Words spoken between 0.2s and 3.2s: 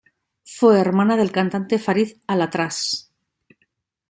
Fue hermana del cantante Farid al-Atrash.